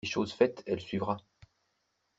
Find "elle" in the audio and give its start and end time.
0.65-0.79